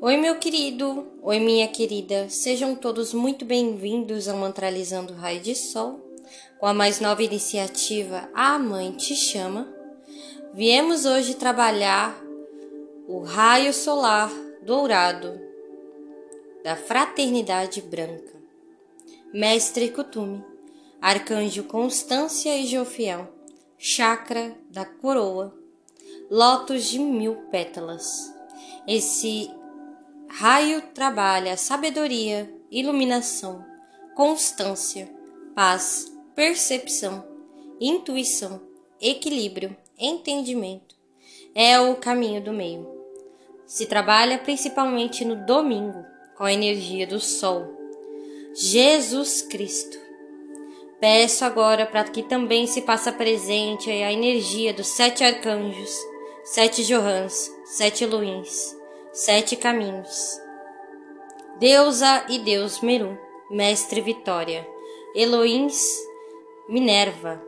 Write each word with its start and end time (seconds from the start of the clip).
Oi, 0.00 0.16
meu 0.16 0.36
querido, 0.36 1.08
oi, 1.20 1.40
minha 1.40 1.66
querida, 1.66 2.28
sejam 2.28 2.76
todos 2.76 3.12
muito 3.12 3.44
bem-vindos 3.44 4.28
ao 4.28 4.36
Mantralizando 4.36 5.12
Raio 5.12 5.40
de 5.40 5.56
Sol, 5.56 6.00
com 6.60 6.66
a 6.66 6.72
mais 6.72 7.00
nova 7.00 7.20
iniciativa 7.20 8.30
A 8.32 8.60
Mãe 8.60 8.92
Te 8.92 9.16
Chama. 9.16 9.66
Viemos 10.54 11.04
hoje 11.04 11.34
trabalhar 11.34 12.16
o 13.08 13.24
raio 13.24 13.74
solar 13.74 14.30
dourado 14.62 15.36
da 16.62 16.76
Fraternidade 16.76 17.82
Branca. 17.82 18.40
Mestre 19.34 19.88
Kutume, 19.88 20.44
Arcanjo 21.00 21.64
Constância 21.64 22.56
e 22.56 22.68
Jofiel, 22.68 23.26
Chakra 23.76 24.56
da 24.70 24.84
Coroa, 24.84 25.52
Lótus 26.30 26.84
de 26.84 27.00
Mil 27.00 27.34
Pétalas. 27.50 28.32
Esse 28.86 29.50
raio 30.28 30.82
trabalha 30.94 31.56
sabedoria, 31.56 32.52
iluminação, 32.70 33.64
constância, 34.14 35.08
paz, 35.54 36.12
percepção, 36.34 37.24
intuição, 37.80 38.60
equilíbrio, 39.00 39.76
entendimento. 39.98 40.96
É 41.54 41.80
o 41.80 41.96
caminho 41.96 42.42
do 42.42 42.52
meio. 42.52 42.86
Se 43.66 43.86
trabalha 43.86 44.38
principalmente 44.38 45.24
no 45.24 45.44
domingo, 45.46 46.04
com 46.36 46.44
a 46.44 46.52
energia 46.52 47.06
do 47.06 47.18
Sol. 47.18 47.66
Jesus 48.54 49.42
Cristo. 49.42 49.98
Peço 51.00 51.44
agora 51.44 51.86
para 51.86 52.04
que 52.04 52.22
também 52.22 52.66
se 52.66 52.82
faça 52.82 53.12
presente 53.12 53.90
a 53.90 54.12
energia 54.12 54.72
dos 54.72 54.88
sete 54.88 55.22
arcanjos, 55.22 55.96
sete 56.44 56.84
Johans, 56.84 57.50
sete 57.66 58.04
Luins, 58.04 58.76
sete 59.12 59.56
caminhos. 59.56 60.40
Deusa 61.58 62.24
e 62.28 62.38
Deus 62.38 62.80
Meru, 62.80 63.18
Mestre 63.50 64.00
Vitória, 64.00 64.66
Eloins, 65.14 65.82
Minerva. 66.68 67.42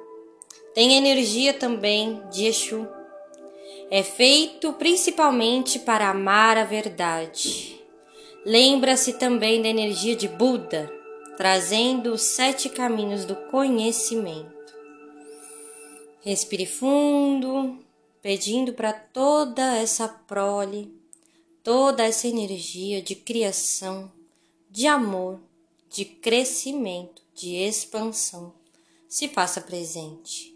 Tem 0.75 0.97
energia 0.97 1.53
também 1.53 2.23
de 2.31 2.47
Exu. 2.47 2.89
É 3.91 4.03
feito 4.03 4.73
principalmente 4.73 5.79
para 5.79 6.09
amar 6.09 6.57
a 6.57 6.65
verdade. 6.65 7.81
Lembra-se 8.45 9.13
também 9.15 9.61
da 9.61 9.69
energia 9.69 10.17
de 10.17 10.27
Buda, 10.27 10.91
trazendo 11.37 12.13
os 12.13 12.23
sete 12.23 12.69
caminhos 12.69 13.25
do 13.25 13.37
conhecimento. 13.37 14.75
Respire 16.23 16.67
fundo, 16.67 17.79
pedindo 18.23 18.73
para 18.73 18.93
toda 18.93 19.77
essa 19.77 20.09
prole 20.09 21.00
toda 21.63 22.05
essa 22.05 22.27
energia 22.27 23.03
de 23.03 23.15
criação, 23.15 24.11
de 24.71 24.87
amor, 24.87 25.41
de 25.89 26.05
crescimento, 26.05 27.23
de 27.35 27.57
expansão 27.57 28.53
se 29.09 29.29
faça 29.29 29.61
presente. 29.61 30.55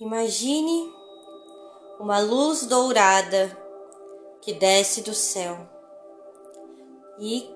Imagine 0.00 0.92
uma 2.00 2.18
luz 2.18 2.66
dourada 2.66 3.56
que 4.42 4.52
desce 4.52 5.02
do 5.02 5.14
céu 5.14 5.56
e 7.20 7.48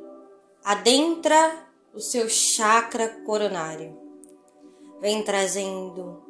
adentra 0.65 1.64
o 1.95 2.01
seu 2.01 2.29
chakra 2.29 3.09
coronário. 3.25 3.97
Vem 5.01 5.23
trazendo 5.23 6.23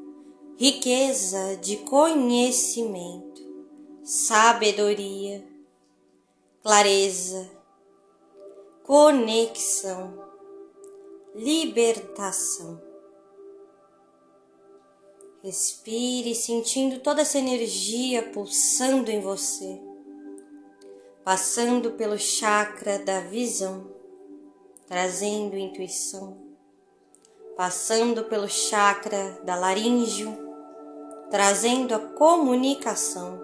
riqueza 0.59 1.57
de 1.57 1.79
conhecimento, 1.79 3.43
sabedoria, 4.03 5.43
clareza, 6.63 7.51
conexão, 8.83 10.23
libertação. 11.35 12.83
Respire 15.43 16.35
sentindo 16.35 17.01
toda 17.01 17.23
essa 17.23 17.39
energia 17.39 18.23
pulsando 18.31 19.11
em 19.11 19.21
você, 19.21 19.81
passando 21.23 21.93
pelo 21.93 22.19
chakra 22.19 22.99
da 22.99 23.21
visão, 23.21 23.94
trazendo 24.87 25.57
intuição, 25.57 26.37
passando 27.57 28.25
pelo 28.25 28.49
chakra 28.49 29.39
da 29.45 29.55
laríngeo, 29.55 30.37
trazendo 31.31 31.95
a 31.95 31.99
comunicação, 31.99 33.41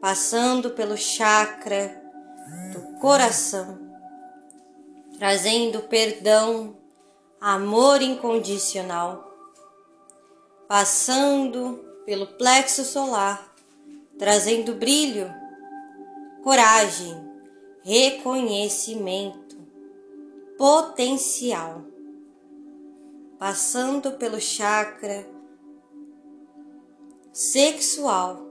passando 0.00 0.70
pelo 0.70 0.96
chakra 0.96 2.02
do 2.72 2.98
coração, 3.00 3.78
trazendo 5.18 5.82
perdão, 5.82 6.76
amor 7.40 8.02
incondicional 8.02 9.30
passando 10.70 11.84
pelo 12.06 12.28
plexo 12.28 12.84
solar, 12.84 13.52
trazendo 14.16 14.72
brilho, 14.76 15.28
coragem, 16.44 17.28
reconhecimento, 17.82 19.49
potencial, 20.60 21.86
passando 23.38 24.18
pelo 24.18 24.38
chakra 24.38 25.26
sexual, 27.32 28.46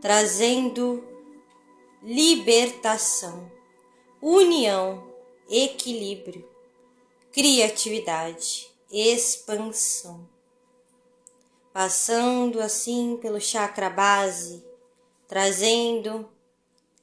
trazendo 0.00 1.02
libertação, 2.04 3.50
união, 4.20 5.12
equilíbrio, 5.50 6.48
criatividade, 7.32 8.70
expansão. 8.88 10.28
Passando 11.72 12.60
assim 12.60 13.18
pelo 13.20 13.40
chakra 13.40 13.90
base, 13.90 14.64
trazendo 15.26 16.30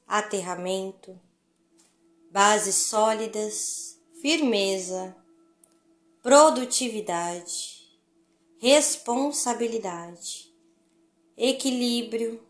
aterramento, 0.08 1.20
bases 2.30 2.76
sólidas, 2.76 3.89
firmeza, 4.20 5.16
produtividade, 6.22 7.80
responsabilidade, 8.58 10.54
equilíbrio, 11.36 12.42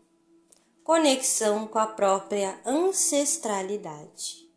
conexão 0.83 1.65
com 1.65 1.79
a 1.79 1.87
própria 1.87 2.59
ancestralidade. 2.65 4.49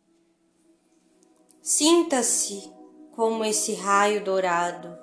Sinta-se 1.61 2.69
como 3.15 3.45
esse 3.45 3.73
raio 3.73 4.23
dourado 4.23 4.97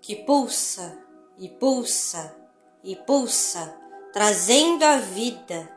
que 0.00 0.16
pulsa 0.16 0.98
e 1.36 1.48
pulsa 1.48 2.34
e 2.82 2.96
pulsa, 2.96 3.78
trazendo 4.12 4.82
a 4.82 4.96
vida, 4.98 5.70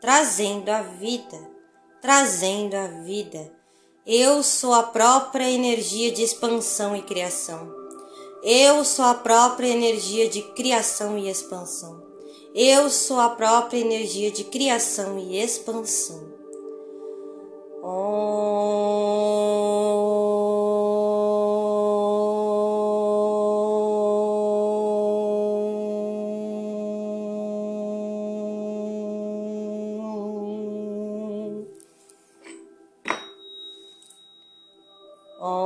trazendo 0.00 0.68
a 0.68 0.82
vida, 0.82 1.50
trazendo 2.00 2.74
a 2.76 2.86
vida. 2.86 3.57
Eu 4.10 4.42
sou 4.42 4.72
a 4.72 4.84
própria 4.84 5.50
energia 5.50 6.10
de 6.10 6.22
expansão 6.22 6.96
e 6.96 7.02
criação. 7.02 7.70
Eu 8.42 8.82
sou 8.82 9.04
a 9.04 9.12
própria 9.12 9.68
energia 9.68 10.26
de 10.30 10.40
criação 10.40 11.18
e 11.18 11.28
expansão. 11.28 12.02
Eu 12.54 12.88
sou 12.88 13.20
a 13.20 13.28
própria 13.28 13.78
energia 13.78 14.30
de 14.30 14.44
criação 14.44 15.18
e 15.18 15.38
expansão. 15.38 16.26
Oh. 17.82 18.47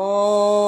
Oh. 0.05 0.62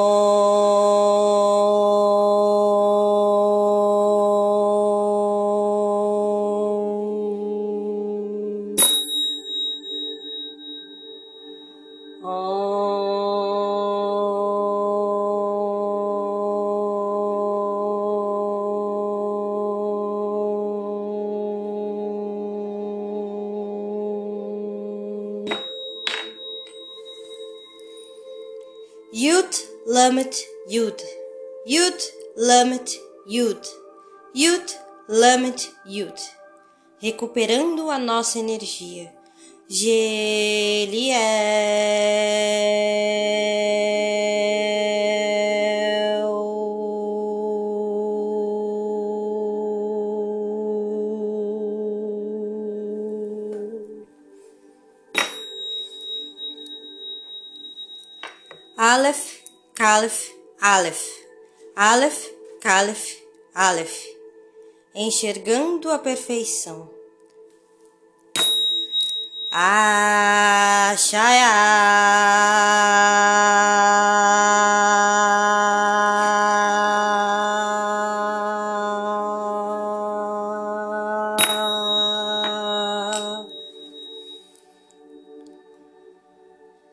Yud 29.14 29.46
Lamet 29.86 30.34
Yud. 30.68 31.00
Yud 31.68 32.00
Lamet 32.36 32.98
Yud. 33.28 33.64
Yud 34.34 34.74
Lamet 35.08 35.70
Yud. 35.86 36.18
Recuperando 37.00 37.90
a 37.90 37.98
nossa 37.98 38.40
energia. 38.40 39.12
Geliel. 39.68 41.14
Aleph, 58.94 59.42
Calef, 59.74 60.30
Aleph, 60.60 61.04
Aleph, 61.74 62.30
Calef, 62.60 63.02
Aleph, 63.52 64.06
enxergando 64.94 65.90
a 65.90 65.98
perfeição. 65.98 66.88
Ashaya. 69.50 70.94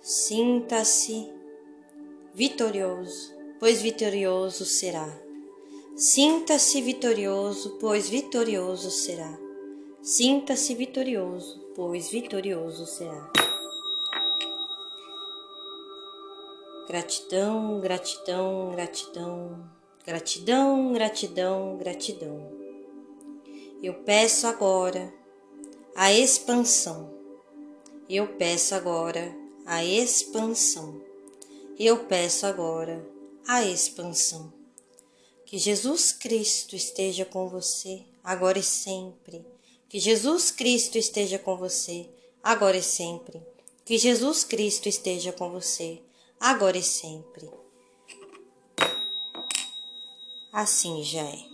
Sinta-se 0.01 1.40
vitorioso, 2.33 3.33
pois 3.59 3.81
vitorioso 3.81 4.65
será. 4.65 5.07
Sinta-se 5.95 6.81
vitorioso, 6.81 7.77
pois 7.79 8.09
vitorioso 8.09 8.89
será. 8.89 9.37
Sinta-se 10.01 10.73
vitorioso, 10.73 11.59
pois 11.75 12.09
vitorioso 12.09 12.85
será. 12.85 13.31
Gratidão, 16.87 17.79
gratidão, 17.81 18.71
gratidão, 18.71 19.69
gratidão, 20.05 20.93
gratidão, 20.93 21.77
gratidão. 21.77 22.51
Eu 23.83 23.93
peço 24.05 24.47
agora 24.47 25.13
a 25.95 26.13
expansão. 26.13 27.13
Eu 28.09 28.27
peço 28.27 28.73
agora 28.73 29.35
a 29.65 29.83
expansão 29.83 31.10
eu 31.85 32.05
peço 32.05 32.45
agora 32.45 33.03
a 33.47 33.63
expansão. 33.63 34.53
Que 35.45 35.57
Jesus 35.57 36.11
Cristo 36.11 36.75
esteja 36.75 37.25
com 37.25 37.49
você, 37.49 38.03
agora 38.23 38.59
e 38.59 38.63
sempre. 38.63 39.45
Que 39.89 39.99
Jesus 39.99 40.51
Cristo 40.51 40.97
esteja 40.97 41.37
com 41.39 41.57
você, 41.57 42.07
agora 42.43 42.77
e 42.77 42.83
sempre. 42.83 43.41
Que 43.83 43.97
Jesus 43.97 44.43
Cristo 44.43 44.87
esteja 44.87 45.33
com 45.33 45.49
você, 45.49 46.01
agora 46.39 46.77
e 46.77 46.83
sempre. 46.83 47.49
Assim 50.53 51.03
já 51.03 51.23
é. 51.23 51.51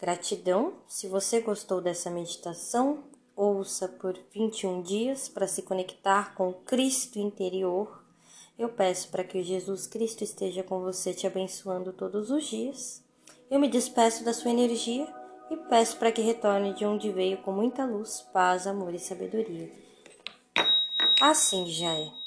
Gratidão. 0.00 0.74
Se 0.88 1.06
você 1.06 1.40
gostou 1.40 1.80
dessa 1.80 2.10
meditação, 2.10 3.04
ouça 3.36 3.86
por 3.86 4.18
21 4.32 4.82
dias 4.82 5.28
para 5.28 5.46
se 5.46 5.62
conectar 5.62 6.34
com 6.34 6.52
Cristo 6.52 7.18
interior 7.18 7.99
eu 8.60 8.68
peço 8.68 9.08
para 9.08 9.24
que 9.24 9.42
Jesus 9.42 9.86
Cristo 9.86 10.22
esteja 10.22 10.62
com 10.62 10.80
você, 10.80 11.14
te 11.14 11.26
abençoando 11.26 11.94
todos 11.94 12.30
os 12.30 12.44
dias. 12.44 13.02
Eu 13.50 13.58
me 13.58 13.66
despeço 13.66 14.22
da 14.22 14.34
sua 14.34 14.50
energia 14.50 15.08
e 15.50 15.56
peço 15.56 15.96
para 15.96 16.12
que 16.12 16.20
retorne 16.20 16.74
de 16.74 16.84
onde 16.84 17.10
veio 17.10 17.38
com 17.38 17.52
muita 17.52 17.86
luz, 17.86 18.20
paz, 18.34 18.66
amor 18.66 18.92
e 18.92 18.98
sabedoria. 18.98 19.72
Assim 21.22 21.64
já 21.66 21.90
é. 21.90 22.19